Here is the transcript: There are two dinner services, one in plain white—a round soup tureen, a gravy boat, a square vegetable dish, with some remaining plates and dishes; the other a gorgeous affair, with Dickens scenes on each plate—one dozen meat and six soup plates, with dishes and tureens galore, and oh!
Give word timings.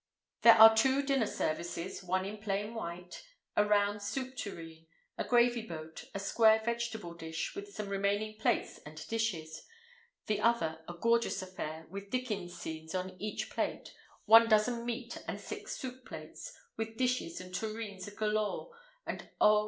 There 0.41 0.55
are 0.57 0.75
two 0.75 1.03
dinner 1.03 1.27
services, 1.27 2.03
one 2.03 2.25
in 2.25 2.39
plain 2.39 2.73
white—a 2.73 3.63
round 3.63 4.01
soup 4.01 4.35
tureen, 4.35 4.87
a 5.15 5.23
gravy 5.23 5.61
boat, 5.61 6.05
a 6.15 6.19
square 6.19 6.59
vegetable 6.65 7.13
dish, 7.13 7.53
with 7.55 7.71
some 7.75 7.87
remaining 7.87 8.39
plates 8.39 8.79
and 8.79 9.07
dishes; 9.09 9.61
the 10.25 10.41
other 10.41 10.83
a 10.89 10.95
gorgeous 10.95 11.43
affair, 11.43 11.85
with 11.91 12.09
Dickens 12.09 12.57
scenes 12.59 12.95
on 12.95 13.15
each 13.21 13.51
plate—one 13.51 14.49
dozen 14.49 14.85
meat 14.87 15.19
and 15.27 15.39
six 15.39 15.77
soup 15.77 16.03
plates, 16.03 16.51
with 16.77 16.97
dishes 16.97 17.39
and 17.39 17.53
tureens 17.53 18.09
galore, 18.09 18.71
and 19.05 19.29
oh! 19.39 19.59